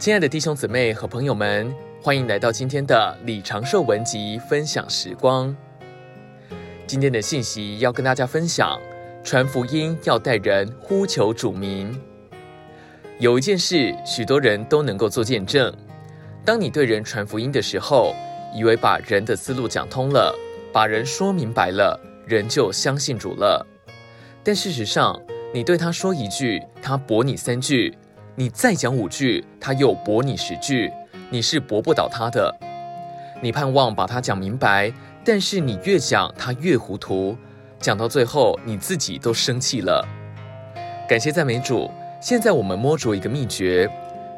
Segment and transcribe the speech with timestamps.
[0.00, 1.70] 亲爱的弟兄姊妹和朋友们，
[2.02, 5.54] 欢迎来到今天的李长寿文集分享时光。
[6.86, 8.80] 今天的信息要跟大家分享，
[9.22, 12.00] 传福音要带人呼求主名。
[13.18, 15.70] 有一件事，许多人都能够做见证：
[16.46, 18.14] 当你对人传福音的时候，
[18.56, 20.34] 以为把人的思路讲通了，
[20.72, 23.66] 把人说明白了，人就相信主了。
[24.42, 25.20] 但事实上，
[25.52, 27.94] 你对他说一句，他驳你三句。
[28.36, 30.90] 你再讲五句，他又驳你十句，
[31.30, 32.54] 你是驳不倒他的。
[33.42, 34.92] 你盼望把他讲明白，
[35.24, 37.36] 但是你越讲他越糊涂，
[37.78, 40.06] 讲到最后你自己都生气了。
[41.08, 41.90] 感谢赞美主，
[42.20, 43.90] 现在我们摸着一个秘诀：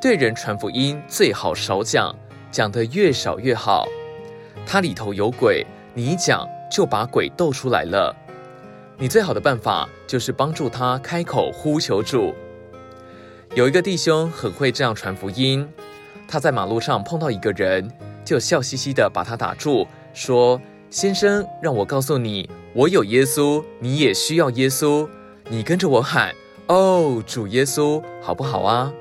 [0.00, 2.14] 对人传福音最好少讲，
[2.50, 3.86] 讲得越少越好。
[4.66, 8.14] 他里头有鬼，你一讲就把鬼逗出来了。
[8.98, 12.34] 你最好的办法就是帮助他开口呼求主。
[13.56, 15.66] 有一个弟兄很会这样传福音，
[16.28, 17.90] 他在马路上碰到一个人，
[18.22, 25.08] 就笑嘻嘻地把他打住，说：“先生，让我告诉你，我有耶稣，你也需要耶稣，
[25.48, 26.34] 你跟着我喊
[26.66, 28.92] 哦，主耶稣，好不好啊？”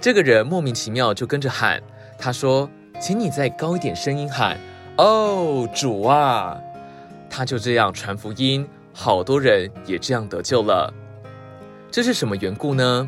[0.00, 1.82] 这个人莫名其妙就跟着喊，
[2.16, 2.66] 他说
[2.98, 4.56] ：“请你再高一点声音喊
[4.96, 6.58] 哦，主啊！”
[7.28, 10.90] 他就这样传福音，好多人也这样得救了。
[11.90, 13.06] 这是什么缘故呢？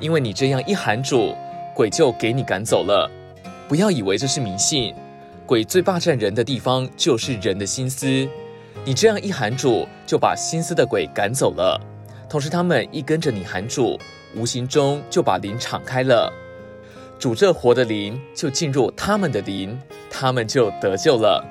[0.00, 1.34] 因为你这样一喊主，
[1.74, 3.10] 鬼就给你赶走了。
[3.68, 4.94] 不要以为这是迷信，
[5.46, 8.06] 鬼最霸占人的地方就是人的心思。
[8.84, 11.80] 你这样一喊主，就把心思的鬼赶走了。
[12.28, 13.98] 同时，他们一跟着你喊主，
[14.36, 16.32] 无形中就把灵敞开了。
[17.18, 19.78] 主这活的灵就进入他们的灵，
[20.10, 21.42] 他们就得救了。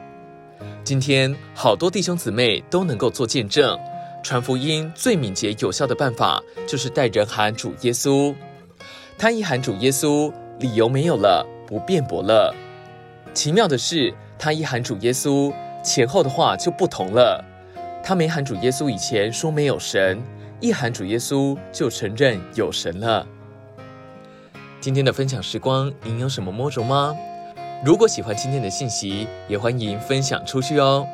[0.83, 3.79] 今天好多弟兄姊妹都能够做见证。
[4.23, 8.33] 传福音最敏捷有效的办法，就是带人喊主耶稣。
[9.17, 12.55] 他一喊主耶稣，理由没有了，不辩驳了。
[13.33, 17.43] 奇妙的是，他一喊主耶稣，前后的话就不同了。
[18.01, 20.21] 他没喊主耶稣以前说没有神，
[20.61, 23.27] 一喊主耶稣就承认有神了。
[24.79, 27.13] 今天的分享时光，您有什么摸着吗？
[27.85, 31.05] 如果喜欢今天的信息，也欢迎分享出去哦。